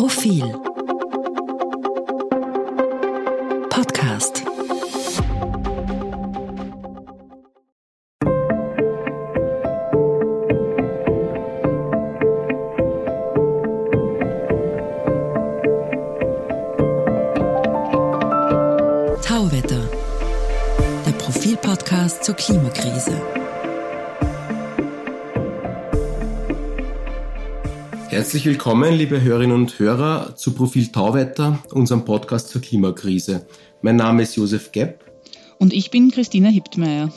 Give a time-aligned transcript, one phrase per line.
[0.00, 0.50] Profil
[3.68, 4.42] Podcast
[19.22, 19.82] Tauwetter,
[21.04, 22.69] der Profil-Podcast zur Klimakrise.
[28.30, 33.44] Herzlich willkommen, liebe Hörerinnen und Hörer, zu Profil Tauwetter, unserem Podcast zur Klimakrise.
[33.82, 35.04] Mein Name ist Josef Gepp.
[35.58, 37.12] Und ich bin Christina Hiptmeier.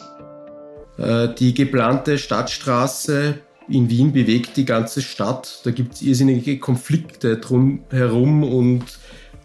[0.97, 3.35] Äh, die geplante Stadtstraße
[3.69, 5.61] in Wien bewegt die ganze Stadt.
[5.65, 8.83] Da gibt es irrsinnige Konflikte drumherum und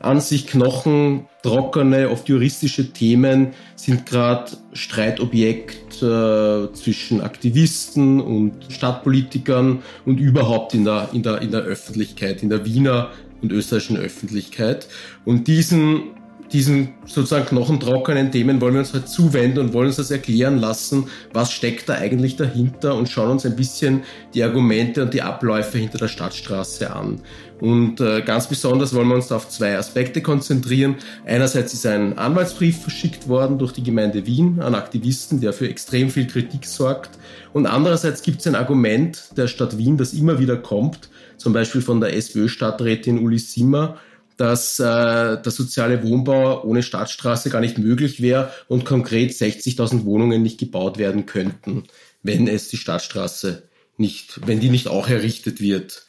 [0.01, 10.21] an sich knochentrockene, oft juristische Themen sind gerade Streitobjekt äh, zwischen Aktivisten und Stadtpolitikern und
[10.21, 13.11] überhaupt in der, in, der, in der Öffentlichkeit, in der Wiener
[13.43, 14.89] und österreichischen Öffentlichkeit.
[15.25, 16.18] Und diesen
[16.53, 21.09] diesen sozusagen knochentrockenen Themen wollen wir uns halt zuwenden und wollen uns das erklären lassen,
[21.33, 24.03] was steckt da eigentlich dahinter und schauen uns ein bisschen
[24.35, 27.21] die Argumente und die Abläufe hinter der Stadtstraße an.
[27.61, 30.97] Und äh, ganz besonders wollen wir uns auf zwei Aspekte konzentrieren.
[31.27, 36.09] Einerseits ist ein Anwaltsbrief verschickt worden durch die Gemeinde Wien an Aktivisten, der für extrem
[36.11, 37.19] viel Kritik sorgt.
[37.53, 41.81] Und andererseits gibt es ein Argument der Stadt Wien, das immer wieder kommt, zum Beispiel
[41.81, 43.97] von der SPÖ-Stadträtin Uli Simmer,
[44.39, 50.43] dass äh, der soziale Wohnbau ohne Stadtstraße gar nicht möglich wäre und konkret 60.000 Wohnungen
[50.43, 51.85] nicht gebaut werden könnten,
[52.23, 53.65] wenn es die Stadtstraße
[53.99, 56.07] nicht, wenn die nicht auch errichtet wird.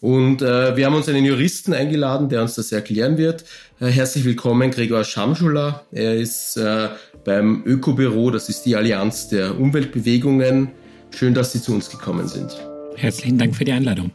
[0.00, 3.44] Und äh, wir haben uns einen Juristen eingeladen, der uns das erklären wird.
[3.80, 5.84] Äh, herzlich willkommen, Gregor Schamschula.
[5.92, 6.88] Er ist äh,
[7.24, 10.70] beim Ökobüro, das ist die Allianz der Umweltbewegungen.
[11.10, 12.56] Schön, dass Sie zu uns gekommen sind.
[12.96, 14.10] Herzlichen Dank für die Einladung.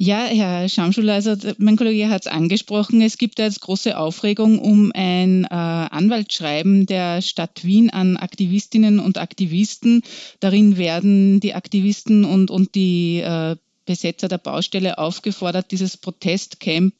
[0.00, 4.92] Ja, Herr Schamschuler, also mein Kollege hat es angesprochen, es gibt jetzt große Aufregung um
[4.94, 10.02] ein äh, Anwaltsschreiben der Stadt Wien an Aktivistinnen und Aktivisten.
[10.38, 16.94] Darin werden die Aktivisten und, und die äh, Besetzer der Baustelle aufgefordert, dieses Protestcamp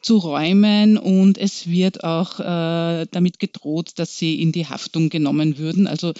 [0.00, 5.58] zu räumen und es wird auch äh, damit gedroht, dass sie in die Haftung genommen
[5.58, 5.86] würden.
[5.86, 6.12] Also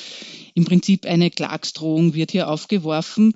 [0.55, 3.35] im Prinzip eine Klagsdrohung wird hier aufgeworfen.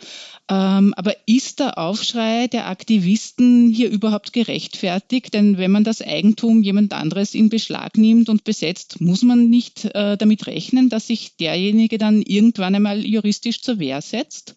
[0.49, 5.33] Ähm, aber ist der Aufschrei der Aktivisten hier überhaupt gerechtfertigt?
[5.35, 9.85] Denn wenn man das Eigentum jemand anderes in Beschlag nimmt und besetzt, muss man nicht
[9.95, 14.57] äh, damit rechnen, dass sich derjenige dann irgendwann einmal juristisch zur Wehr setzt?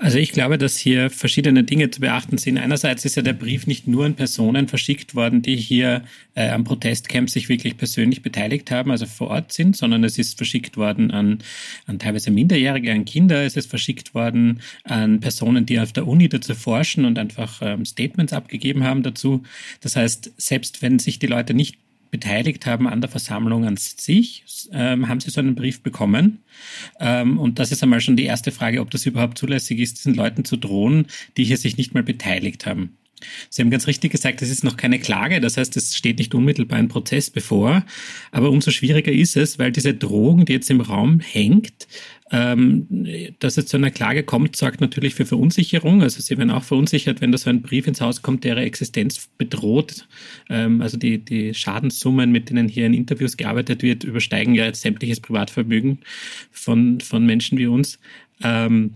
[0.00, 2.56] Also ich glaube, dass hier verschiedene Dinge zu beachten sind.
[2.56, 6.04] Einerseits ist ja der Brief nicht nur an Personen verschickt worden, die hier
[6.36, 10.36] äh, am Protestcamp sich wirklich persönlich beteiligt haben, also vor Ort sind, sondern es ist
[10.36, 11.40] verschickt worden an,
[11.86, 13.42] an teilweise Minderjährige, an Kinder.
[13.42, 17.84] Es ist verschickt worden an Personen, die auf der Uni dazu forschen und einfach ähm,
[17.84, 19.42] Statements abgegeben haben dazu.
[19.80, 21.76] Das heißt, selbst wenn sich die Leute nicht
[22.10, 26.42] beteiligt haben an der Versammlung an sich, ähm, haben sie so einen Brief bekommen.
[27.00, 30.14] Ähm, und das ist einmal schon die erste Frage, ob das überhaupt zulässig ist, diesen
[30.14, 32.97] Leuten zu drohen, die hier sich nicht mal beteiligt haben.
[33.50, 36.34] Sie haben ganz richtig gesagt, es ist noch keine Klage, das heißt, es steht nicht
[36.34, 37.84] unmittelbar ein Prozess bevor.
[38.30, 41.86] Aber umso schwieriger ist es, weil diese Drohung, die jetzt im Raum hängt,
[42.30, 42.86] ähm,
[43.38, 46.02] dass es zu einer Klage kommt, sorgt natürlich für Verunsicherung.
[46.02, 48.64] Also sie werden auch verunsichert, wenn da so ein Brief ins Haus kommt, der ihre
[48.64, 50.06] Existenz bedroht.
[50.50, 54.82] Ähm, also die, die Schadenssummen, mit denen hier in Interviews gearbeitet wird, übersteigen ja jetzt
[54.82, 55.98] sämtliches Privatvermögen
[56.50, 57.98] von, von Menschen wie uns.
[58.42, 58.94] Ähm,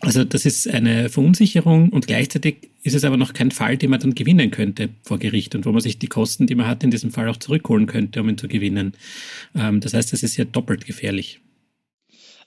[0.00, 4.00] also das ist eine Verunsicherung und gleichzeitig ist es aber noch kein Fall, den man
[4.00, 6.90] dann gewinnen könnte vor Gericht und wo man sich die Kosten, die man hat, in
[6.90, 8.94] diesem Fall auch zurückholen könnte, um ihn zu gewinnen.
[9.54, 11.40] Ähm, das heißt, es ist ja doppelt gefährlich.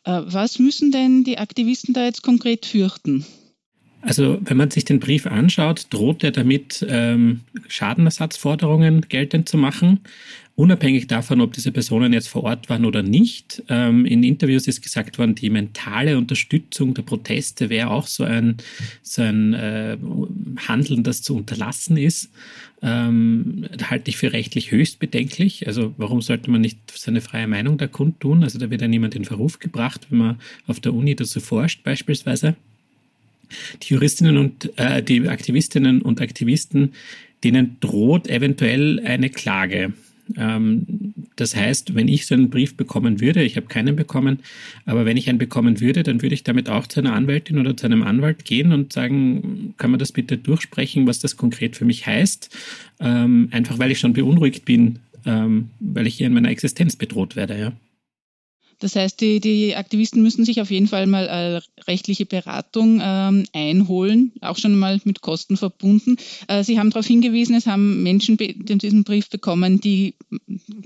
[0.03, 3.25] Äh, was müssen denn die Aktivisten da jetzt konkret fürchten?
[4.01, 9.99] Also wenn man sich den Brief anschaut, droht er damit, ähm, Schadenersatzforderungen geltend zu machen,
[10.55, 13.63] unabhängig davon, ob diese Personen jetzt vor Ort waren oder nicht.
[13.69, 18.57] Ähm, in Interviews ist gesagt worden, die mentale Unterstützung der Proteste wäre auch so ein,
[19.01, 19.97] so ein äh,
[20.67, 22.31] Handeln, das zu unterlassen ist.
[22.81, 25.67] Ähm, halte ich für rechtlich höchst bedenklich.
[25.67, 28.43] Also warum sollte man nicht seine freie Meinung da kundtun?
[28.43, 31.84] Also da wird ja niemand in Verruf gebracht, wenn man auf der Uni dazu forscht
[31.84, 32.55] beispielsweise.
[33.81, 36.93] Die Juristinnen und äh, die Aktivistinnen und Aktivisten,
[37.43, 39.93] denen droht eventuell eine Klage.
[40.37, 44.40] Ähm, das heißt, wenn ich so einen Brief bekommen würde, ich habe keinen bekommen,
[44.85, 47.75] aber wenn ich einen bekommen würde, dann würde ich damit auch zu einer Anwältin oder
[47.75, 51.85] zu einem Anwalt gehen und sagen, kann man das bitte durchsprechen, was das konkret für
[51.85, 52.55] mich heißt?
[52.99, 57.35] Ähm, einfach weil ich schon beunruhigt bin, ähm, weil ich hier in meiner Existenz bedroht
[57.35, 57.73] werde, ja.
[58.79, 63.46] Das heißt, die, die Aktivisten müssen sich auf jeden Fall mal äh, rechtliche Beratung ähm,
[63.53, 66.17] einholen, auch schon mal mit Kosten verbunden.
[66.47, 70.16] Äh, Sie haben darauf hingewiesen, es haben Menschen diesen Brief bekommen, die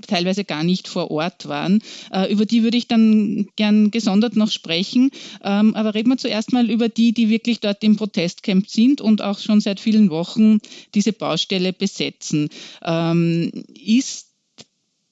[0.06, 1.82] teilweise gar nicht vor Ort waren.
[2.12, 5.10] Äh, über die würde ich dann gern gesondert noch sprechen.
[5.42, 9.22] Ähm, aber reden wir zuerst mal über die, die wirklich dort im Protestcamp sind und
[9.22, 10.58] auch schon seit vielen Wochen
[10.94, 12.48] diese Baustelle besetzen.
[12.82, 14.33] Ähm, ist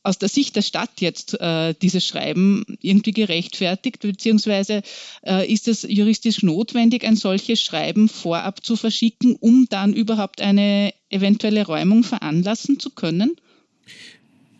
[0.02, 4.82] aus der Sicht der Stadt jetzt äh, dieses Schreiben irgendwie gerechtfertigt, beziehungsweise
[5.24, 10.92] äh, ist es juristisch notwendig, ein solches Schreiben vorab zu verschicken, um dann überhaupt eine
[11.10, 13.36] eventuelle Räumung veranlassen zu können?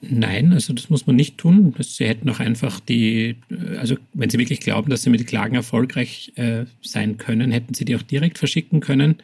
[0.04, 1.72] Nein, also das muss man nicht tun.
[1.78, 3.36] Sie hätten auch einfach die,
[3.78, 7.84] also wenn Sie wirklich glauben, dass Sie mit Klagen erfolgreich äh, sein können, hätten Sie
[7.84, 9.18] die auch direkt verschicken können.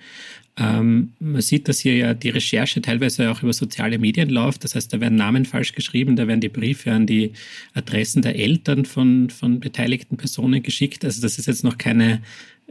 [0.59, 4.65] Ähm, man sieht, dass hier ja die Recherche teilweise auch über soziale Medien läuft.
[4.65, 7.33] Das heißt, da werden Namen falsch geschrieben, da werden die Briefe an die
[7.75, 11.05] Adressen der Eltern von, von beteiligten Personen geschickt.
[11.05, 12.23] Also das ist jetzt noch keine,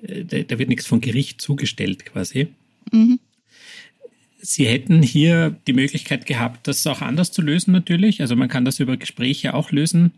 [0.02, 2.48] äh, da wird nichts von Gericht zugestellt quasi.
[2.92, 3.20] Mhm.
[4.40, 8.22] Sie hätten hier die Möglichkeit gehabt, das auch anders zu lösen natürlich.
[8.22, 10.12] Also man kann das über Gespräche auch lösen.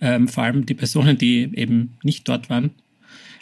[0.00, 2.70] Ähm, vor allem die Personen, die eben nicht dort waren,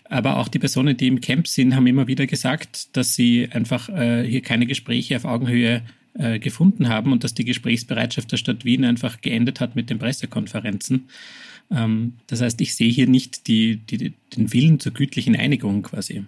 [0.08, 3.88] aber auch die Personen, die im Camp sind, haben immer wieder gesagt, dass sie einfach
[3.88, 5.82] äh, hier keine Gespräche auf Augenhöhe
[6.14, 9.98] äh, gefunden haben und dass die Gesprächsbereitschaft der Stadt Wien einfach geendet hat mit den
[9.98, 11.08] Pressekonferenzen.
[11.70, 16.24] Ähm, das heißt, ich sehe hier nicht die, die, den Willen zur gütlichen Einigung quasi.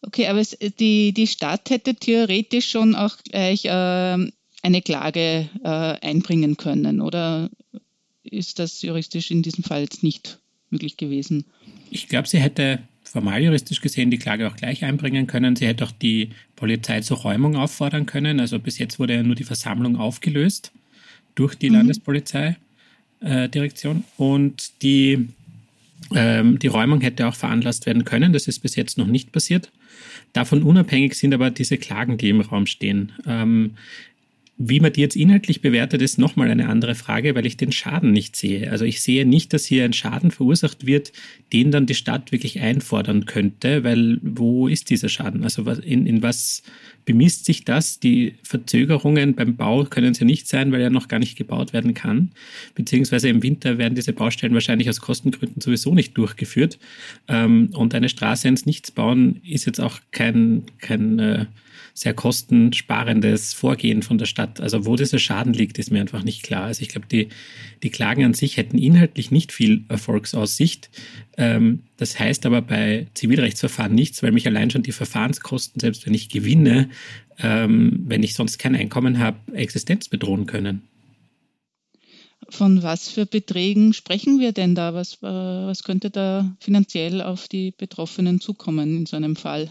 [0.00, 3.68] Okay, aber es, die, die Stadt hätte theoretisch schon auch gleich äh,
[4.62, 7.50] eine Klage äh, einbringen können, oder
[8.22, 10.38] ist das juristisch in diesem Fall jetzt nicht
[10.72, 11.44] möglich gewesen?
[11.90, 15.54] Ich glaube, sie hätte formal juristisch gesehen die Klage auch gleich einbringen können.
[15.54, 18.40] Sie hätte auch die Polizei zur Räumung auffordern können.
[18.40, 20.72] Also bis jetzt wurde ja nur die Versammlung aufgelöst
[21.34, 21.76] durch die mhm.
[21.76, 23.98] Landespolizeidirektion.
[23.98, 25.28] Äh, Und die,
[26.14, 28.32] ähm, die Räumung hätte auch veranlasst werden können.
[28.32, 29.70] Das ist bis jetzt noch nicht passiert.
[30.32, 33.12] Davon unabhängig sind aber diese Klagen, die im Raum stehen.
[33.26, 33.72] Ähm,
[34.64, 38.12] wie man die jetzt inhaltlich bewertet, ist nochmal eine andere Frage, weil ich den Schaden
[38.12, 38.70] nicht sehe.
[38.70, 41.12] Also ich sehe nicht, dass hier ein Schaden verursacht wird,
[41.52, 45.42] den dann die Stadt wirklich einfordern könnte, weil wo ist dieser Schaden?
[45.42, 46.62] Also in, in was
[47.04, 47.98] bemisst sich das?
[47.98, 51.72] Die Verzögerungen beim Bau können es ja nicht sein, weil er noch gar nicht gebaut
[51.72, 52.30] werden kann.
[52.76, 56.78] Beziehungsweise im Winter werden diese Baustellen wahrscheinlich aus Kostengründen sowieso nicht durchgeführt.
[57.26, 61.46] Ähm, und eine Straße ins Nichts bauen ist jetzt auch kein, kein äh,
[61.94, 64.60] sehr kostensparendes Vorgehen von der Stadt.
[64.60, 66.64] Also wo dieser Schaden liegt, ist mir einfach nicht klar.
[66.64, 67.28] Also ich glaube, die,
[67.82, 70.90] die Klagen an sich hätten inhaltlich nicht viel Erfolgsaussicht.
[71.36, 76.14] Ähm, das heißt aber bei Zivilrechtsverfahren nichts, weil mich allein schon die Verfahrenskosten, selbst wenn
[76.14, 76.88] ich gewinne,
[77.38, 80.82] ähm, wenn ich sonst kein Einkommen habe, Existenz bedrohen können.
[82.48, 84.94] Von was für Beträgen sprechen wir denn da?
[84.94, 89.70] Was, äh, was könnte da finanziell auf die Betroffenen zukommen in so einem Fall?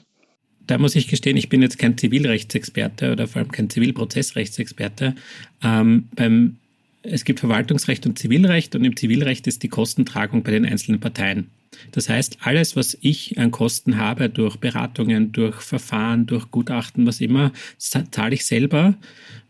[0.67, 5.15] Da muss ich gestehen, ich bin jetzt kein Zivilrechtsexperte oder vor allem kein Zivilprozessrechtsexperte.
[5.63, 6.57] Ähm, beim,
[7.03, 11.47] es gibt Verwaltungsrecht und Zivilrecht und im Zivilrecht ist die Kostentragung bei den einzelnen Parteien.
[11.91, 17.21] Das heißt, alles, was ich an Kosten habe durch Beratungen, durch Verfahren, durch Gutachten, was
[17.21, 18.95] immer, zahle ich selber.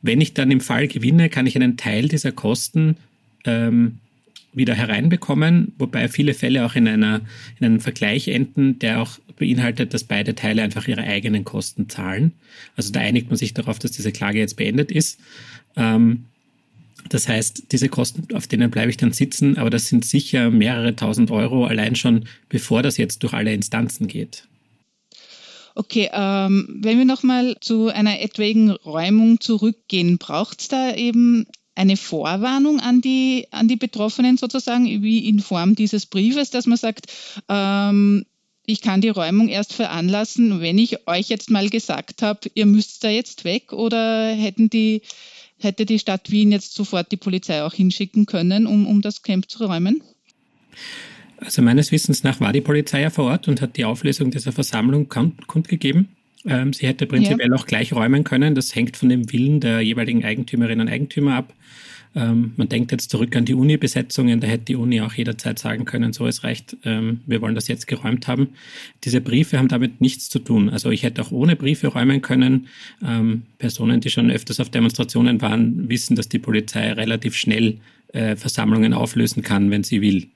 [0.02, 2.96] Wenn ich dann im Fall gewinne, kann ich einen Teil dieser Kosten
[3.46, 3.98] ähm,
[4.54, 7.22] wieder hereinbekommen, wobei viele Fälle auch in, einer,
[7.60, 12.34] in einem Vergleich enden, der auch beinhaltet, dass beide Teile einfach ihre eigenen Kosten zahlen.
[12.76, 15.20] Also da einigt man sich darauf, dass diese Klage jetzt beendet ist.
[15.76, 16.26] Ähm,
[17.10, 20.96] das heißt, diese Kosten, auf denen bleibe ich dann sitzen, aber das sind sicher mehrere
[20.96, 24.48] tausend Euro allein schon, bevor das jetzt durch alle Instanzen geht.
[25.74, 31.48] Okay, ähm, wenn wir nochmal zu einer etwaigen Räumung zurückgehen, braucht es da eben
[31.82, 36.78] eine Vorwarnung an die, an die Betroffenen sozusagen, wie in Form dieses Briefes, dass man
[36.78, 37.12] sagt,
[37.50, 38.24] ähm,
[38.68, 43.04] ich kann die Räumung erst veranlassen, wenn ich euch jetzt mal gesagt habe, ihr müsst
[43.04, 45.02] da jetzt weg oder hätten die,
[45.58, 49.50] hätte die Stadt Wien jetzt sofort die Polizei auch hinschicken können, um, um das Camp
[49.50, 50.04] zu räumen?
[51.38, 54.52] Also meines Wissens nach war die Polizei ja vor Ort und hat die Auflösung dieser
[54.52, 55.10] Versammlung
[55.48, 56.16] kundgegeben.
[56.46, 57.56] Ähm, sie hätte prinzipiell ja.
[57.56, 58.56] auch gleich räumen können.
[58.56, 61.54] Das hängt von dem Willen der jeweiligen Eigentümerinnen und Eigentümer ab.
[62.14, 65.86] Ähm, man denkt jetzt zurück an die Uni-Besetzungen, da hätte die Uni auch jederzeit sagen
[65.86, 68.50] können, so es reicht, ähm, wir wollen das jetzt geräumt haben.
[69.06, 70.70] Diese Briefe haben damit nichts zu tun.
[70.70, 72.68] Also ich hätte auch ohne Briefe räumen können.
[73.02, 77.78] Ähm, Personen, die schon öfters auf Demonstrationen waren, wissen, dass die Polizei relativ schnell
[78.10, 80.28] äh, Versammlungen auflösen kann, wenn sie will.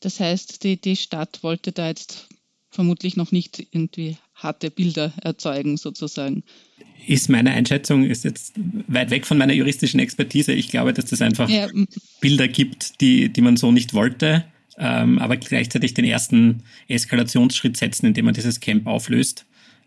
[0.00, 2.28] Das heißt, die, die Stadt wollte da jetzt
[2.70, 6.44] vermutlich noch nicht irgendwie harte Bilder erzeugen sozusagen.
[7.06, 8.54] Ist meine Einschätzung, ist jetzt
[8.86, 10.52] weit weg von meiner juristischen Expertise.
[10.52, 11.68] Ich glaube, dass es einfach ja.
[12.20, 14.44] Bilder gibt, die, die man so nicht wollte,
[14.78, 19.44] ähm, aber gleichzeitig den ersten Eskalationsschritt setzen, indem man dieses Camp auflöst.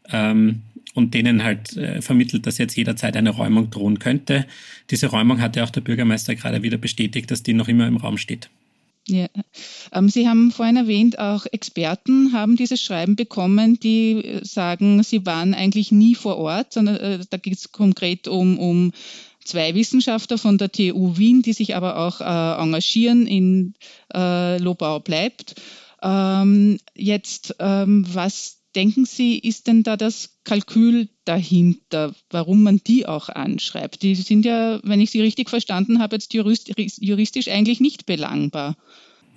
[0.09, 0.61] Ähm,
[0.93, 4.47] und denen halt äh, vermittelt, dass jetzt jederzeit eine Räumung drohen könnte.
[4.89, 7.97] Diese Räumung hat ja auch der Bürgermeister gerade wieder bestätigt, dass die noch immer im
[7.97, 8.49] Raum steht.
[9.09, 9.27] Ja.
[9.93, 15.25] Ähm, Sie haben vorhin erwähnt, auch Experten haben dieses Schreiben bekommen, die äh, sagen, sie
[15.25, 18.91] waren eigentlich nie vor Ort, sondern äh, da geht es konkret um, um
[19.45, 23.75] zwei Wissenschaftler von der TU Wien, die sich aber auch äh, engagieren in
[24.13, 25.55] äh, Lobau bleibt.
[26.03, 33.05] Ähm, jetzt, ähm, was denken Sie, ist denn da das Kalkül dahinter, warum man die
[33.07, 34.03] auch anschreibt?
[34.03, 38.77] Die sind ja, wenn ich Sie richtig verstanden habe, jetzt juristisch eigentlich nicht belangbar.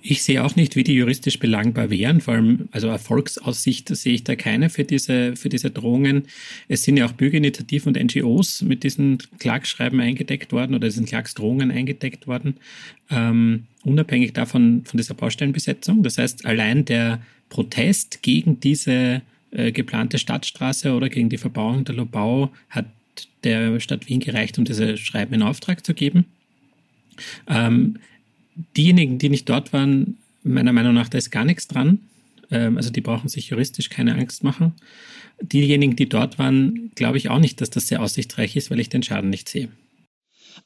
[0.03, 2.21] Ich sehe auch nicht, wie die juristisch belangbar wären.
[2.21, 6.23] Vor allem, also Erfolgsaussicht sehe ich da keine für diese, für diese Drohungen.
[6.67, 11.69] Es sind ja auch Bürgerinitiativen und NGOs mit diesen Klagschreiben eingedeckt worden oder diesen Klagsdrohungen
[11.69, 12.57] eingedeckt worden,
[13.11, 16.01] ähm, unabhängig davon, von dieser Baustellenbesetzung.
[16.01, 17.21] Das heißt, allein der
[17.51, 22.85] Protest gegen diese äh, geplante Stadtstraße oder gegen die Verbauung der Lobau hat
[23.43, 26.25] der Stadt Wien gereicht, um diese Schreiben in Auftrag zu geben.
[27.47, 27.97] Ähm,
[28.77, 31.99] diejenigen, die nicht dort waren, meiner Meinung nach, da ist gar nichts dran.
[32.49, 34.73] Ähm, also die brauchen sich juristisch keine Angst machen.
[35.41, 38.89] Diejenigen, die dort waren, glaube ich auch nicht, dass das sehr aussichtsreich ist, weil ich
[38.89, 39.67] den Schaden nicht sehe.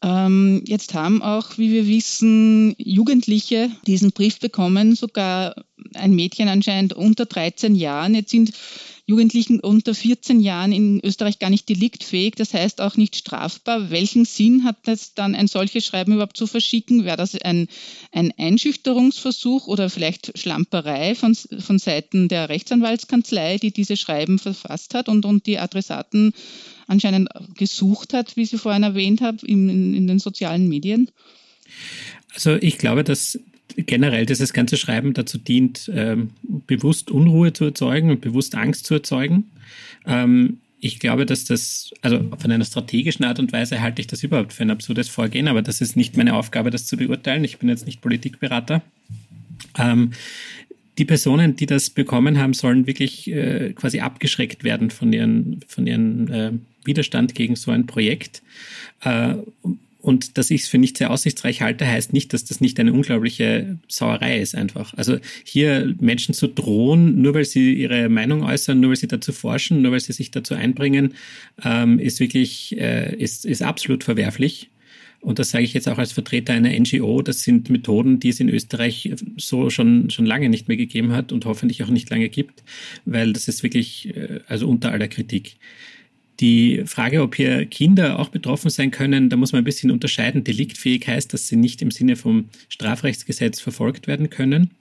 [0.02, 5.56] Ähm, jetzt haben auch, wie wir wissen, Jugendliche diesen Brief bekommen, sogar
[5.94, 8.16] ein Mädchen anscheinend unter 13 Jahren.
[8.16, 8.52] Jetzt sind
[9.08, 13.92] Jugendlichen unter 14 Jahren in Österreich gar nicht deliktfähig, das heißt auch nicht strafbar.
[13.92, 17.06] Welchen Sinn hat es dann, ein solches Schreiben überhaupt zu verschicken?
[17.06, 17.68] Wäre das ein,
[18.12, 25.08] ein Einschüchterungsversuch oder vielleicht Schlamperei von, von Seiten der Rechtsanwaltskanzlei, die diese Schreiben verfasst hat
[25.08, 26.34] und, und die Adressaten
[26.88, 31.12] anscheinend gesucht hat, wie Sie vorhin erwähnt haben, in, in den sozialen Medien?
[32.34, 33.40] Also ich glaube, dass
[33.76, 36.32] generell dieses ganze Schreiben dazu dient, ähm,
[36.68, 39.46] bewusst Unruhe zu erzeugen und bewusst Angst zu erzeugen.
[40.06, 44.24] Ähm, ich glaube, dass das, also von einer strategischen Art und Weise halte ich das
[44.24, 47.44] überhaupt für ein absurdes Vorgehen, aber das ist nicht meine Aufgabe, das zu beurteilen.
[47.44, 48.82] Ich bin jetzt nicht Politikberater.
[49.78, 50.12] Ähm,
[50.98, 55.88] die Personen, die das bekommen haben, sollen wirklich äh, quasi abgeschreckt werden von ihren, von
[55.88, 56.52] ihren äh,
[56.86, 58.42] Widerstand gegen so ein Projekt.
[59.02, 59.36] Äh,
[60.06, 62.94] und dass ich es für nicht sehr aussichtsreich halte, heißt nicht, dass das nicht eine
[62.94, 64.94] unglaubliche Sauerei ist einfach.
[64.94, 69.34] Also hier Menschen zu drohen, nur weil sie ihre Meinung äußern, nur weil sie dazu
[69.34, 71.16] forschen, nur weil sie sich dazu einbringen,
[71.64, 74.70] ähm, ist wirklich, äh, ist, ist absolut verwerflich.
[75.22, 77.24] Und das sage ich jetzt auch als Vertreter einer NGO.
[77.24, 81.32] Das sind Methoden, die es in Österreich so schon, schon lange nicht mehr gegeben hat
[81.32, 82.64] und hoffentlich auch nicht lange gibt,
[83.06, 85.58] weil das ist wirklich, äh, also unter aller Kritik.
[86.40, 90.44] Die Frage, ob hier Kinder auch betroffen sein können, da muss man ein bisschen unterscheiden.
[90.44, 94.72] Deliktfähig heißt, dass sie nicht im Sinne vom Strafrechtsgesetz verfolgt werden können,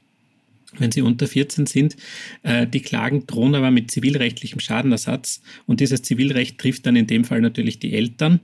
[0.79, 1.97] wenn sie unter 14 sind.
[2.43, 7.25] Äh, die Klagen drohen aber mit zivilrechtlichem Schadenersatz und dieses Zivilrecht trifft dann in dem
[7.25, 8.41] Fall natürlich die Eltern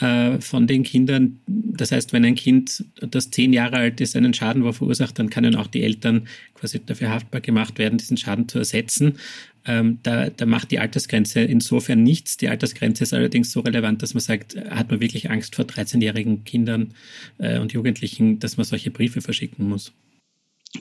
[0.00, 1.40] äh, von den Kindern.
[1.46, 5.56] Das heißt, wenn ein Kind, das zehn Jahre alt ist, einen Schaden verursacht, dann können
[5.56, 9.18] auch die Eltern quasi dafür haftbar gemacht werden, diesen Schaden zu ersetzen.
[9.66, 12.36] Ähm, da, da macht die Altersgrenze insofern nichts.
[12.36, 16.44] Die Altersgrenze ist allerdings so relevant, dass man sagt, hat man wirklich Angst vor 13-jährigen
[16.44, 16.94] Kindern
[17.38, 19.92] äh, und Jugendlichen, dass man solche Briefe verschicken muss.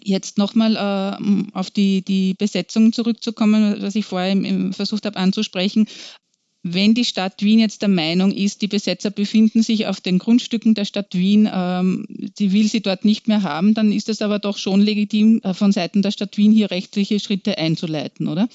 [0.02, 5.18] Jetzt nochmal äh, auf die, die Besetzung zurückzukommen, was ich vorher im, im versucht habe
[5.18, 5.88] anzusprechen.
[6.64, 10.74] Wenn die Stadt Wien jetzt der Meinung ist, die Besetzer befinden sich auf den Grundstücken
[10.74, 12.06] der Stadt Wien, ähm,
[12.38, 15.54] sie will sie dort nicht mehr haben, dann ist es aber doch schon legitim, äh,
[15.54, 18.48] von Seiten der Stadt Wien hier rechtliche Schritte einzuleiten, oder?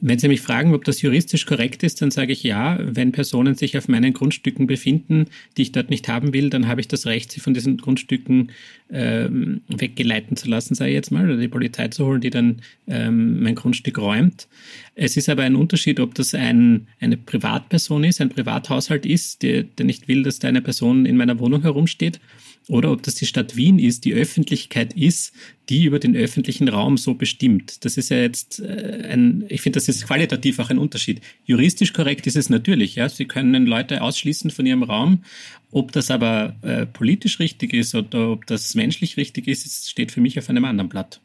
[0.00, 2.78] Wenn Sie mich fragen, ob das juristisch korrekt ist, dann sage ich ja.
[2.80, 6.80] Wenn Personen sich auf meinen Grundstücken befinden, die ich dort nicht haben will, dann habe
[6.80, 8.50] ich das Recht, sie von diesen Grundstücken
[8.90, 12.56] ähm, weggeleiten zu lassen, sage ich jetzt mal, oder die Polizei zu holen, die dann
[12.88, 14.48] ähm, mein Grundstück räumt.
[14.96, 19.62] Es ist aber ein Unterschied, ob das ein, eine Privatperson ist, ein Privathaushalt ist, der,
[19.62, 22.20] der nicht will, dass da eine Person in meiner Wohnung herumsteht
[22.68, 25.32] oder ob das die Stadt Wien ist, die Öffentlichkeit ist,
[25.68, 27.84] die über den öffentlichen Raum so bestimmt.
[27.84, 31.20] Das ist ja jetzt äh, ein, ich finde, das ist qualitativ auch ein Unterschied.
[31.44, 33.08] Juristisch korrekt ist es natürlich, ja.
[33.08, 35.24] Sie können Leute ausschließen von ihrem Raum.
[35.70, 40.20] Ob das aber äh, politisch richtig ist oder ob das menschlich richtig ist, steht für
[40.20, 41.20] mich auf einem anderen Blatt.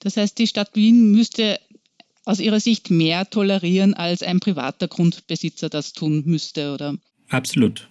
[0.00, 1.58] Das heißt, die Stadt Wien müsste
[2.26, 6.98] aus Ihrer Sicht mehr tolerieren, als ein privater Grundbesitzer das tun müsste, oder?
[7.28, 7.88] Absolut.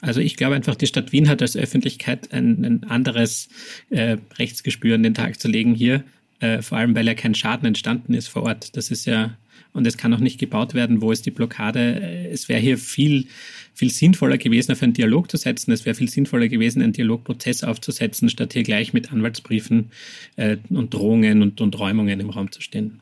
[0.00, 3.48] Also ich glaube einfach, die Stadt Wien hat als Öffentlichkeit ein, ein anderes
[3.90, 6.04] äh, Rechtsgespür an den Tag zu legen hier,
[6.40, 8.76] äh, vor allem weil ja kein Schaden entstanden ist vor Ort.
[8.76, 9.36] Das ist ja
[9.72, 11.00] und es kann auch nicht gebaut werden.
[11.00, 12.28] Wo ist die Blockade?
[12.30, 13.26] Es wäre hier viel,
[13.72, 15.70] viel sinnvoller gewesen, auf einen Dialog zu setzen.
[15.72, 19.90] Es wäre viel sinnvoller gewesen, einen Dialogprozess aufzusetzen, statt hier gleich mit Anwaltsbriefen
[20.36, 23.00] äh, und Drohungen und, und Räumungen im Raum zu stehen.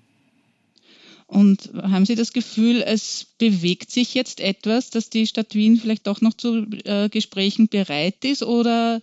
[1.28, 6.06] Und haben Sie das Gefühl, es bewegt sich jetzt etwas, dass die Stadt Wien vielleicht
[6.06, 8.42] doch noch zu äh, Gesprächen bereit ist?
[8.42, 9.02] Oder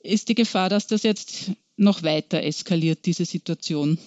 [0.00, 3.98] ist die Gefahr, dass das jetzt noch weiter eskaliert, diese Situation?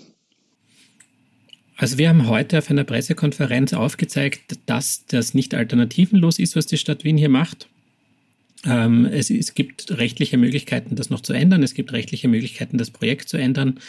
[1.77, 6.77] Also wir haben heute auf einer Pressekonferenz aufgezeigt, dass das nicht alternativenlos ist, was die
[6.77, 7.70] Stadt Wien hier macht.
[8.65, 11.63] Ähm, es, es, gibt rechtliche Möglichkeiten, das noch zu ändern.
[11.63, 13.79] Es gibt rechtliche Möglichkeiten, das Projekt zu ändern.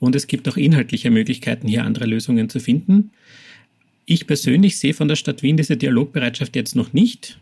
[0.00, 3.12] Und es gibt auch inhaltliche Möglichkeiten, hier andere Lösungen zu finden.
[4.04, 7.38] Ich persönlich sehe von der Stadt Wien diese Dialogbereitschaft jetzt noch nicht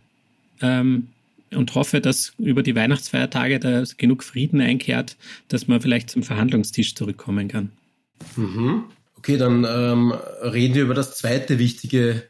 [0.60, 1.08] ähm,
[1.52, 5.16] und hoffe, dass über die Weihnachtsfeiertage da genug Frieden einkehrt,
[5.48, 7.70] dass man vielleicht zum Verhandlungstisch zurückkommen kann.
[8.36, 8.84] Mhm.
[9.16, 10.12] Okay, dann ähm,
[10.42, 12.24] reden wir über das zweite wichtige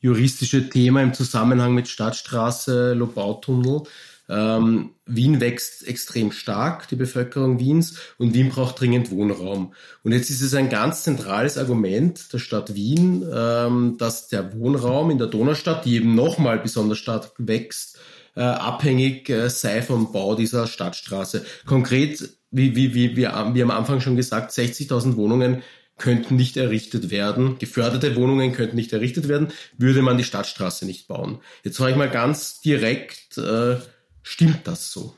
[0.00, 3.82] juristische Thema im Zusammenhang mit Stadtstraße, Lobautunnel.
[4.28, 9.74] Ähm, Wien wächst extrem stark, die Bevölkerung Wiens, und Wien braucht dringend Wohnraum.
[10.04, 15.10] Und jetzt ist es ein ganz zentrales Argument der Stadt Wien, ähm, dass der Wohnraum
[15.10, 17.98] in der Donaustadt, die eben nochmal besonders stark wächst,
[18.36, 21.44] äh, abhängig äh, sei vom Bau dieser Stadtstraße.
[21.66, 22.20] Konkret,
[22.52, 25.62] wie, wie, wie, wie, wie am Anfang schon gesagt, 60.000 Wohnungen
[26.00, 31.06] könnten nicht errichtet werden, geförderte Wohnungen könnten nicht errichtet werden, würde man die Stadtstraße nicht
[31.06, 31.38] bauen.
[31.62, 33.76] Jetzt frage ich mal ganz direkt, äh,
[34.22, 35.14] stimmt das so?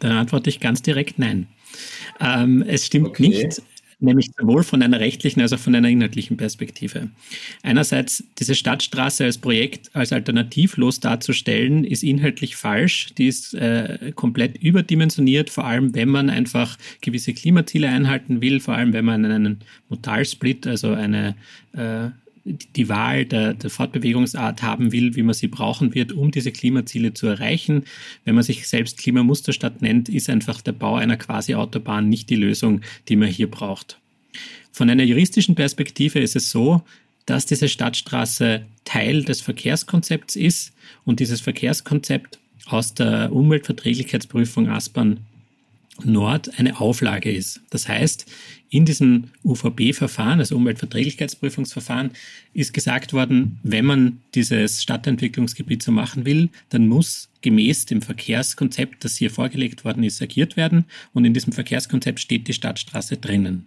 [0.00, 1.48] Da antworte ich ganz direkt nein.
[2.20, 3.28] Ähm, es stimmt okay.
[3.28, 3.62] nicht
[4.00, 7.08] nämlich sowohl von einer rechtlichen als auch von einer inhaltlichen Perspektive.
[7.62, 13.14] Einerseits diese Stadtstraße als Projekt als alternativlos darzustellen, ist inhaltlich falsch.
[13.16, 18.74] Die ist äh, komplett überdimensioniert, vor allem wenn man einfach gewisse Klimaziele einhalten will, vor
[18.74, 21.36] allem wenn man einen Modalsplit, also eine
[21.72, 22.10] äh,
[22.44, 27.14] die Wahl der, der Fortbewegungsart haben will, wie man sie brauchen wird, um diese Klimaziele
[27.14, 27.84] zu erreichen.
[28.24, 32.82] Wenn man sich selbst Klimamusterstadt nennt, ist einfach der Bau einer Quasi-Autobahn nicht die Lösung,
[33.08, 33.98] die man hier braucht.
[34.72, 36.82] Von einer juristischen Perspektive ist es so,
[37.26, 40.72] dass diese Stadtstraße Teil des Verkehrskonzepts ist
[41.04, 45.20] und dieses Verkehrskonzept aus der Umweltverträglichkeitsprüfung Aspern
[46.02, 47.60] Nord eine Auflage ist.
[47.70, 48.26] Das heißt,
[48.70, 52.10] in diesem UVB-Verfahren, also Umweltverträglichkeitsprüfungsverfahren,
[52.52, 59.04] ist gesagt worden, wenn man dieses Stadtentwicklungsgebiet so machen will, dann muss gemäß dem Verkehrskonzept,
[59.04, 60.86] das hier vorgelegt worden ist, agiert werden.
[61.12, 63.66] Und in diesem Verkehrskonzept steht die Stadtstraße drinnen.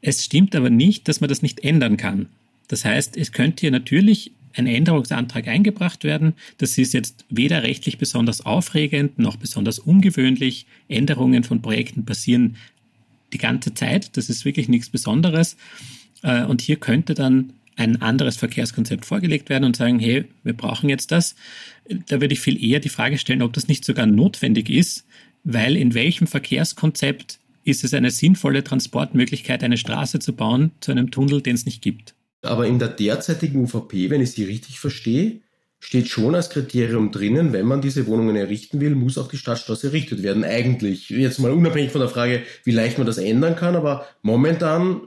[0.00, 2.28] Es stimmt aber nicht, dass man das nicht ändern kann.
[2.68, 6.34] Das heißt, es könnte hier natürlich ein Änderungsantrag eingebracht werden.
[6.58, 10.66] Das ist jetzt weder rechtlich besonders aufregend noch besonders ungewöhnlich.
[10.88, 12.56] Änderungen von Projekten passieren
[13.32, 14.16] die ganze Zeit.
[14.16, 15.56] Das ist wirklich nichts Besonderes.
[16.22, 20.88] Äh, und hier könnte dann ein anderes Verkehrskonzept vorgelegt werden und sagen, hey, wir brauchen
[20.88, 21.34] jetzt das.
[22.06, 25.04] Da würde ich viel eher die Frage stellen, ob das nicht sogar notwendig ist,
[25.42, 31.10] weil in welchem Verkehrskonzept ist es eine sinnvolle Transportmöglichkeit, eine Straße zu bauen zu einem
[31.10, 32.14] Tunnel, den es nicht gibt.
[32.44, 35.40] Aber in der derzeitigen UVP, wenn ich sie richtig verstehe,
[35.80, 39.88] steht schon als Kriterium drinnen, wenn man diese Wohnungen errichten will, muss auch die Stadtstraße
[39.88, 40.42] errichtet werden.
[40.42, 41.10] Eigentlich.
[41.10, 45.02] Jetzt mal unabhängig von der Frage, wie leicht man das ändern kann, aber momentan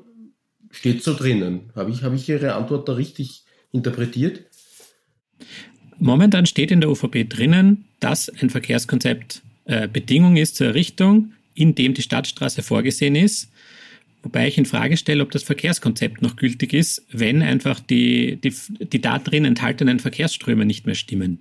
[0.69, 1.71] steht so drinnen.
[1.75, 4.43] Habe ich, habe ich Ihre Antwort da richtig interpretiert?
[5.97, 11.73] Momentan steht in der UVP drinnen, dass ein Verkehrskonzept äh, Bedingung ist zur Errichtung, in
[11.73, 13.49] dem die Stadtstraße vorgesehen ist.
[14.27, 18.53] Wobei ich in Frage stelle, ob das Verkehrskonzept noch gültig ist, wenn einfach die, die,
[18.85, 21.39] die da drin enthaltenen Verkehrsströme nicht mehr stimmen.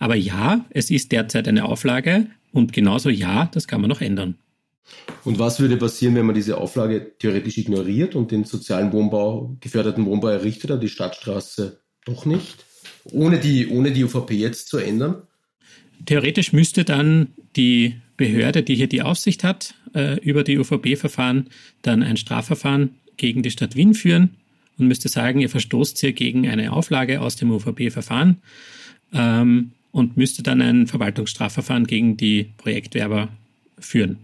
[0.00, 4.34] Aber ja, es ist derzeit eine Auflage und genauso ja, das kann man noch ändern.
[5.22, 10.04] Und was würde passieren, wenn man diese Auflage theoretisch ignoriert und den sozialen Wohnbau, geförderten
[10.04, 12.64] Wohnbau errichtet, aber die Stadtstraße doch nicht?
[13.04, 15.22] Ohne die, ohne die UVP jetzt zu ändern?
[16.04, 21.48] Theoretisch müsste dann die Behörde, die hier die Aufsicht hat, äh, über die UVB-Verfahren
[21.82, 24.36] dann ein Strafverfahren gegen die Stadt Wien führen
[24.78, 28.38] und müsste sagen, ihr verstoßt hier gegen eine Auflage aus dem UVB-Verfahren
[29.12, 33.28] ähm, und müsste dann ein Verwaltungsstrafverfahren gegen die Projektwerber
[33.78, 34.18] führen.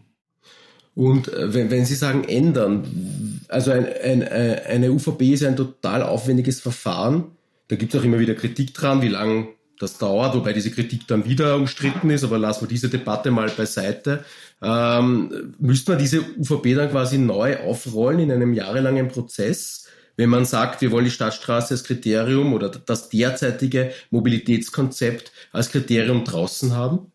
[0.95, 5.57] Und äh, wenn, wenn Sie sagen ändern, also ein, ein, äh, eine UVB ist ein
[5.57, 7.25] total aufwendiges Verfahren,
[7.69, 9.49] da gibt es auch immer wieder Kritik dran, wie lange
[9.83, 13.51] das dauert, wobei diese Kritik dann wieder umstritten ist, aber lassen wir diese Debatte mal
[13.51, 14.25] beiseite.
[14.63, 20.45] Ähm, müsste man diese UVP dann quasi neu aufrollen in einem jahrelangen Prozess, wenn man
[20.45, 27.11] sagt, wir wollen die Stadtstraße als Kriterium oder das derzeitige Mobilitätskonzept als Kriterium draußen haben?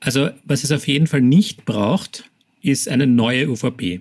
[0.00, 2.24] Also was es auf jeden Fall nicht braucht,
[2.62, 4.00] ist eine neue UVP.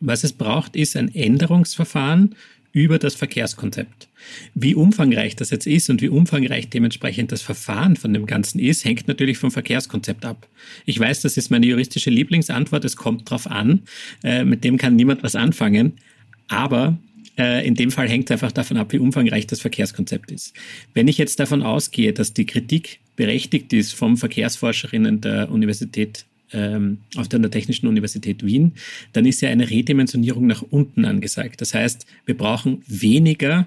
[0.00, 2.36] Was es braucht, ist ein Änderungsverfahren
[2.72, 4.08] über das Verkehrskonzept.
[4.54, 8.84] Wie umfangreich das jetzt ist und wie umfangreich dementsprechend das Verfahren von dem Ganzen ist,
[8.84, 10.48] hängt natürlich vom Verkehrskonzept ab.
[10.86, 13.82] Ich weiß, das ist meine juristische Lieblingsantwort, es kommt drauf an,
[14.24, 15.94] äh, mit dem kann niemand was anfangen,
[16.48, 16.98] aber
[17.38, 20.54] äh, in dem Fall hängt es einfach davon ab, wie umfangreich das Verkehrskonzept ist.
[20.94, 26.98] Wenn ich jetzt davon ausgehe, dass die Kritik berechtigt ist vom Verkehrsforscherinnen der Universität ähm,
[27.16, 28.72] auf der Technischen Universität Wien,
[29.12, 31.60] dann ist ja eine Redimensionierung nach unten angesagt.
[31.60, 33.66] Das heißt, wir brauchen weniger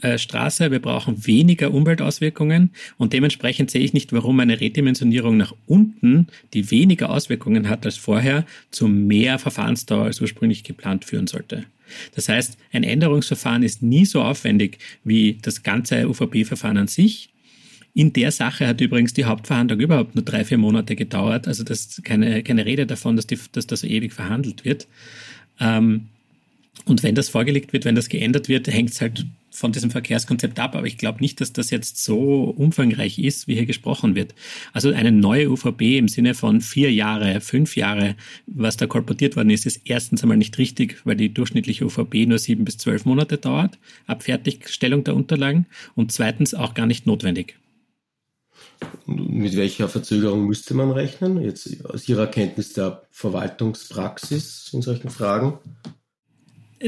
[0.00, 5.54] äh, Straße, wir brauchen weniger Umweltauswirkungen und dementsprechend sehe ich nicht, warum eine Redimensionierung nach
[5.66, 11.64] unten, die weniger Auswirkungen hat als vorher, zu mehr Verfahrensdauer als ursprünglich geplant führen sollte.
[12.14, 17.28] Das heißt, ein Änderungsverfahren ist nie so aufwendig wie das ganze UVP-Verfahren an sich.
[17.94, 21.46] In der Sache hat übrigens die Hauptverhandlung überhaupt nur drei, vier Monate gedauert.
[21.46, 24.88] Also das ist keine, keine Rede davon, dass, die, dass das ewig verhandelt wird.
[25.60, 26.08] Ähm,
[26.86, 30.58] und wenn das vorgelegt wird, wenn das geändert wird, hängt es halt von diesem Verkehrskonzept
[30.58, 34.34] ab, aber ich glaube nicht, dass das jetzt so umfangreich ist, wie hier gesprochen wird.
[34.72, 39.50] Also eine neue UVP im Sinne von vier Jahre, fünf Jahre, was da kolportiert worden
[39.50, 43.36] ist, ist erstens einmal nicht richtig, weil die durchschnittliche UVP nur sieben bis zwölf Monate
[43.36, 47.56] dauert, ab Fertigstellung der Unterlagen und zweitens auch gar nicht notwendig.
[49.06, 55.58] Mit welcher Verzögerung müsste man rechnen, jetzt aus Ihrer Kenntnis der Verwaltungspraxis in solchen Fragen?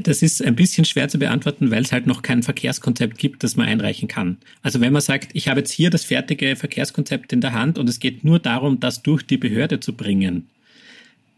[0.03, 3.55] Das ist ein bisschen schwer zu beantworten, weil es halt noch kein Verkehrskonzept gibt, das
[3.55, 4.39] man einreichen kann.
[4.63, 7.89] Also wenn man sagt, ich habe jetzt hier das fertige Verkehrskonzept in der Hand und
[7.89, 10.49] es geht nur darum, das durch die Behörde zu bringen.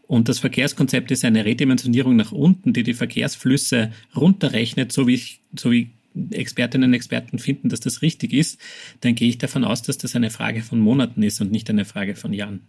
[0.07, 5.21] Und das Verkehrskonzept ist eine Redimensionierung nach unten, die die Verkehrsflüsse runterrechnet, so wie,
[5.55, 5.91] so wie
[6.31, 8.59] Expertinnen und Experten finden, dass das richtig ist,
[9.01, 11.85] dann gehe ich davon aus, dass das eine Frage von Monaten ist und nicht eine
[11.85, 12.67] Frage von Jahren.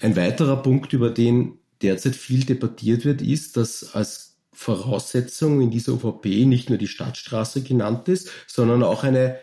[0.00, 5.94] Ein weiterer Punkt, über den derzeit viel debattiert wird, ist, dass als Voraussetzung in dieser
[5.94, 9.38] UVP nicht nur die Stadtstraße genannt ist, sondern auch eine,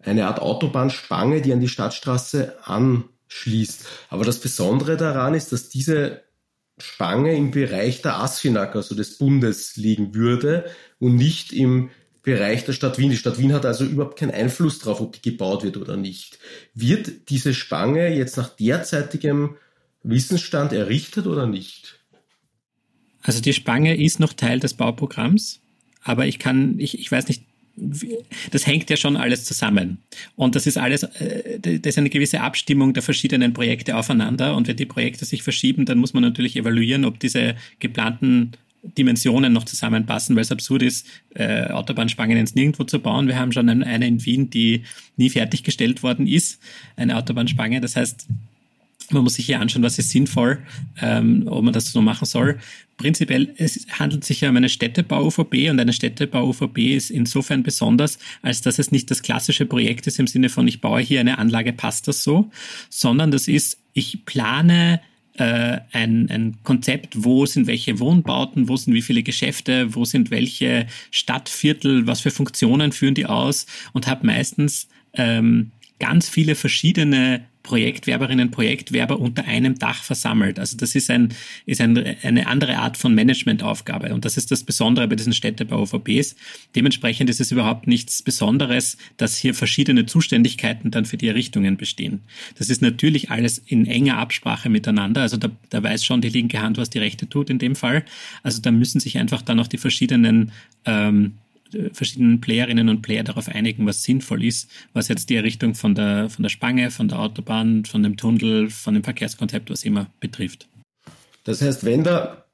[0.00, 3.86] eine Art Autobahnspange, die an die Stadtstraße anschließt.
[4.08, 6.22] Aber das Besondere daran ist, dass diese
[6.78, 10.64] Spange im Bereich der ASFINAG, also des Bundes, liegen würde
[10.98, 11.90] und nicht im
[12.22, 13.10] Bereich der Stadt Wien.
[13.10, 16.38] Die Stadt Wien hat also überhaupt keinen Einfluss darauf, ob die gebaut wird oder nicht.
[16.74, 19.56] Wird diese Spange jetzt nach derzeitigem
[20.02, 22.00] Wissensstand errichtet oder nicht?
[23.22, 25.60] Also die Spange ist noch Teil des Bauprogramms,
[26.02, 27.44] aber ich kann, ich, ich weiß nicht,
[27.76, 29.98] das hängt ja schon alles zusammen.
[30.36, 34.56] Und das ist alles, äh, das ist eine gewisse Abstimmung der verschiedenen Projekte aufeinander.
[34.56, 38.52] Und wenn die Projekte sich verschieben, dann muss man natürlich evaluieren, ob diese geplanten
[38.98, 43.26] Dimensionen noch zusammenpassen, weil es absurd ist, äh, Autobahnspangen ins Nirgendwo zu bauen.
[43.26, 44.82] Wir haben schon eine in Wien, die
[45.16, 46.60] nie fertiggestellt worden ist,
[46.96, 47.80] eine Autobahnspange.
[47.80, 48.28] Das heißt,
[49.12, 50.58] man muss sich hier anschauen, was ist sinnvoll,
[51.00, 52.58] ähm, ob man das so machen soll.
[52.96, 58.60] Prinzipiell, es handelt sich ja um eine Städtebau-UVP und eine Städtebau-UVP ist insofern besonders, als
[58.60, 61.72] dass es nicht das klassische Projekt ist im Sinne von, ich baue hier eine Anlage,
[61.72, 62.50] passt das so,
[62.90, 65.00] sondern das ist, ich plane
[65.34, 70.30] äh, ein, ein Konzept, wo sind welche Wohnbauten, wo sind wie viele Geschäfte, wo sind
[70.30, 77.44] welche Stadtviertel, was für Funktionen führen die aus und habe meistens ähm, ganz viele verschiedene
[77.64, 80.58] Projektwerberinnen, Projektwerber unter einem Dach versammelt.
[80.58, 84.14] Also das ist, ein, ist ein, eine andere Art von Managementaufgabe.
[84.14, 86.36] Und das ist das Besondere bei diesen Städtebau-OVPs.
[86.76, 92.20] Dementsprechend ist es überhaupt nichts Besonderes, dass hier verschiedene Zuständigkeiten dann für die Errichtungen bestehen.
[92.58, 95.22] Das ist natürlich alles in enger Absprache miteinander.
[95.22, 98.04] Also da, da weiß schon die linke Hand, was die rechte tut in dem Fall.
[98.42, 100.52] Also da müssen sich einfach dann auch die verschiedenen
[100.84, 101.38] ähm,
[101.92, 106.28] verschiedenen Playerinnen und Player darauf einigen, was sinnvoll ist, was jetzt die Errichtung von der,
[106.28, 110.68] von der Spange, von der Autobahn, von dem Tunnel, von dem Verkehrskonzept, was immer betrifft.
[111.44, 112.46] Das heißt, wenn der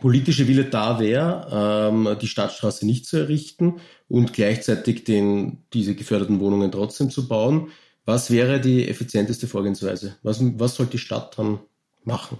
[0.00, 6.40] politische Wille da wäre, ähm, die Stadtstraße nicht zu errichten und gleichzeitig den, diese geförderten
[6.40, 7.68] Wohnungen trotzdem zu bauen,
[8.04, 10.16] was wäre die effizienteste Vorgehensweise?
[10.22, 11.58] Was, was soll die Stadt dann
[12.04, 12.38] machen?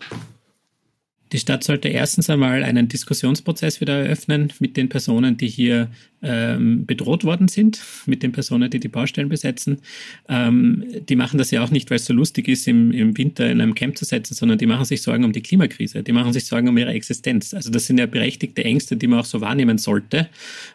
[1.37, 5.91] Die Stadt sollte erstens einmal einen Diskussionsprozess wieder eröffnen mit den Personen, die hier
[6.23, 9.83] ähm, bedroht worden sind, mit den Personen, die die Baustellen besetzen.
[10.31, 13.51] Ähm, die machen das ja auch nicht, weil es so lustig ist, im, im Winter
[13.51, 16.33] in einem Camp zu setzen, sondern die machen sich Sorgen um die Klimakrise, die machen
[16.33, 17.53] sich Sorgen um ihre Existenz.
[17.53, 20.31] Also das sind ja berechtigte Ängste, die man auch so wahrnehmen sollte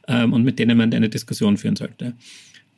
[0.07, 2.13] ähm, und mit denen man eine Diskussion führen sollte.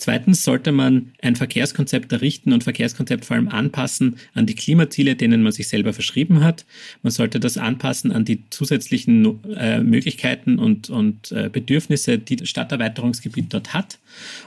[0.03, 5.41] Zweitens sollte man ein Verkehrskonzept errichten und Verkehrskonzept vor allem anpassen an die Klimaziele, denen
[5.43, 6.65] man sich selber verschrieben hat.
[7.03, 12.49] Man sollte das anpassen an die zusätzlichen äh, Möglichkeiten und, und äh, Bedürfnisse, die das
[12.49, 13.97] Stadterweiterungsgebiet dort hat.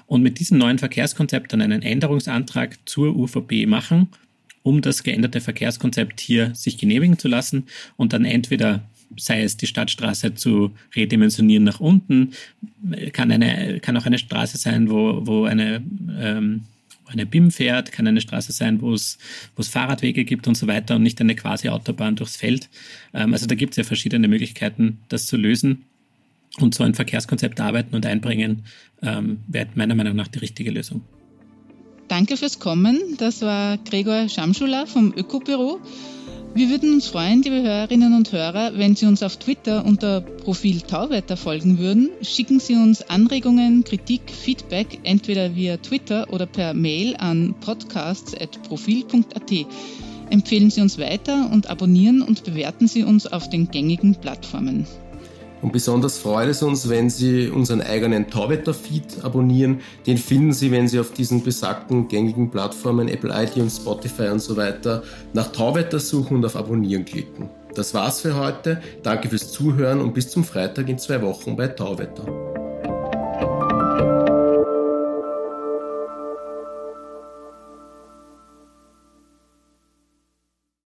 [0.07, 4.09] Und mit diesem neuen Verkehrskonzept dann einen Änderungsantrag zur UVP machen,
[4.63, 7.65] um das geänderte Verkehrskonzept hier sich genehmigen zu lassen
[7.97, 8.85] und dann entweder
[9.17, 12.33] sei es die Stadtstraße zu redimensionieren nach unten,
[13.13, 15.83] kann, eine, kann auch eine Straße sein, wo, wo eine,
[16.19, 16.63] ähm,
[17.07, 19.19] eine BIM fährt, kann eine Straße sein, wo es,
[19.59, 22.69] Fahrradwege gibt und so weiter und nicht eine quasi Autobahn durchs Feld.
[23.15, 25.85] Ähm, also da gibt es ja verschiedene Möglichkeiten, das zu lösen.
[26.59, 28.63] Und so ein Verkehrskonzept arbeiten und einbringen,
[29.03, 31.03] ähm, wäre meiner Meinung nach die richtige Lösung.
[32.09, 32.99] Danke fürs Kommen.
[33.19, 35.81] Das war Gregor Schamschula vom Ökobüro.
[36.57, 40.81] Wir würden uns freuen, liebe Hörerinnen und Hörer, wenn Sie uns auf Twitter unter Profil
[40.81, 42.09] Tauwetter folgen würden.
[42.23, 49.53] Schicken Sie uns Anregungen, Kritik, Feedback entweder via Twitter oder per Mail an podcasts.profil.at.
[50.31, 54.87] Empfehlen Sie uns weiter und abonnieren und bewerten Sie uns auf den gängigen Plattformen.
[55.63, 59.81] Und besonders freut es uns, wenn Sie unseren eigenen Tauwetter-Feed abonnieren.
[60.07, 64.57] Den finden Sie, wenn Sie auf diesen besagten gängigen Plattformen Apple iTunes, Spotify und so
[64.57, 67.49] weiter nach Tauwetter suchen und auf Abonnieren klicken.
[67.75, 68.81] Das war's für heute.
[69.03, 72.46] Danke fürs Zuhören und bis zum Freitag in zwei Wochen bei Tauwetter.